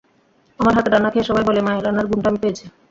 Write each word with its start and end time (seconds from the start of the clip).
আমার 0.59 0.73
হাতের 0.75 0.93
রান্না 0.93 1.09
খেয়ে 1.13 1.27
সবাই 1.29 1.43
বলে, 1.49 1.59
মায়ের 1.65 1.83
রান্নার 1.85 2.09
গুণটা 2.09 2.27
আমি 2.31 2.39
পেয়েছি। 2.43 2.65